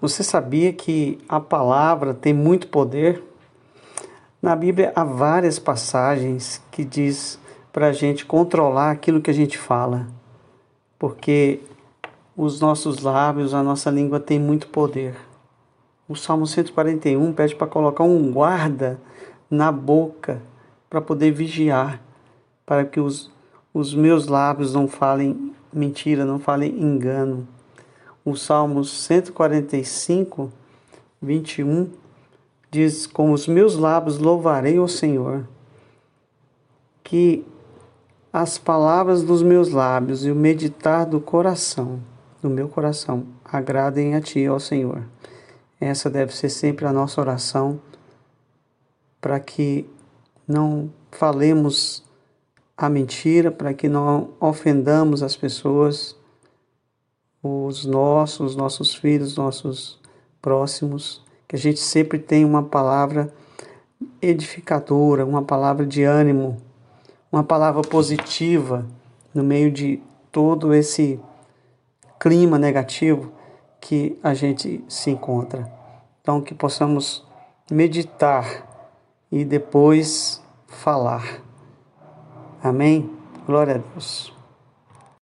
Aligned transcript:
Você 0.00 0.22
sabia 0.22 0.72
que 0.72 1.18
a 1.28 1.40
palavra 1.40 2.14
tem 2.14 2.32
muito 2.32 2.68
poder? 2.68 3.20
Na 4.40 4.54
Bíblia 4.54 4.92
há 4.94 5.02
várias 5.02 5.58
passagens 5.58 6.62
que 6.70 6.84
diz 6.84 7.36
para 7.72 7.88
a 7.88 7.92
gente 7.92 8.24
controlar 8.24 8.92
aquilo 8.92 9.20
que 9.20 9.28
a 9.28 9.34
gente 9.34 9.58
fala, 9.58 10.06
porque 11.00 11.58
os 12.36 12.60
nossos 12.60 13.00
lábios, 13.00 13.52
a 13.52 13.60
nossa 13.60 13.90
língua 13.90 14.20
tem 14.20 14.38
muito 14.38 14.68
poder. 14.68 15.16
O 16.08 16.14
Salmo 16.14 16.46
141 16.46 17.32
pede 17.32 17.56
para 17.56 17.66
colocar 17.66 18.04
um 18.04 18.30
guarda 18.30 19.00
na 19.50 19.72
boca 19.72 20.40
para 20.88 21.00
poder 21.00 21.32
vigiar, 21.32 22.00
para 22.64 22.84
que 22.84 23.00
os, 23.00 23.32
os 23.74 23.92
meus 23.92 24.28
lábios 24.28 24.72
não 24.72 24.86
falem 24.86 25.52
mentira, 25.72 26.24
não 26.24 26.38
falem 26.38 26.70
engano 26.80 27.48
o 28.30 28.36
Salmo 28.36 28.84
145, 28.84 30.52
21, 31.20 31.90
diz: 32.70 33.06
Com 33.06 33.32
os 33.32 33.46
meus 33.46 33.76
lábios 33.76 34.18
louvarei 34.18 34.78
o 34.78 34.88
Senhor, 34.88 35.48
que 37.02 37.44
as 38.32 38.58
palavras 38.58 39.22
dos 39.22 39.42
meus 39.42 39.70
lábios 39.70 40.24
e 40.24 40.30
o 40.30 40.34
meditar 40.34 41.06
do 41.06 41.20
coração, 41.20 42.00
do 42.42 42.50
meu 42.50 42.68
coração, 42.68 43.26
agradem 43.44 44.14
a 44.14 44.20
Ti, 44.20 44.48
ó 44.48 44.58
Senhor. 44.58 45.02
Essa 45.80 46.10
deve 46.10 46.34
ser 46.34 46.48
sempre 46.48 46.86
a 46.86 46.92
nossa 46.92 47.20
oração, 47.20 47.80
para 49.20 49.40
que 49.40 49.88
não 50.46 50.90
falemos 51.10 52.04
a 52.76 52.88
mentira, 52.88 53.50
para 53.50 53.74
que 53.74 53.88
não 53.88 54.30
ofendamos 54.38 55.22
as 55.22 55.34
pessoas 55.34 56.16
os 57.42 57.84
nossos, 57.84 58.56
nossos 58.56 58.94
filhos, 58.94 59.36
nossos 59.36 59.98
próximos, 60.40 61.22
que 61.46 61.56
a 61.56 61.58
gente 61.58 61.80
sempre 61.80 62.18
tenha 62.18 62.46
uma 62.46 62.62
palavra 62.62 63.32
edificadora, 64.20 65.24
uma 65.24 65.42
palavra 65.42 65.86
de 65.86 66.02
ânimo, 66.02 66.60
uma 67.30 67.44
palavra 67.44 67.82
positiva 67.82 68.86
no 69.34 69.42
meio 69.42 69.70
de 69.70 70.00
todo 70.32 70.74
esse 70.74 71.20
clima 72.18 72.58
negativo 72.58 73.32
que 73.80 74.18
a 74.22 74.34
gente 74.34 74.84
se 74.88 75.10
encontra. 75.10 75.70
Então, 76.20 76.40
que 76.40 76.54
possamos 76.54 77.24
meditar 77.70 78.66
e 79.30 79.44
depois 79.44 80.42
falar. 80.66 81.42
Amém? 82.62 83.10
Glória 83.46 83.76
a 83.76 83.78
Deus. 83.78 84.37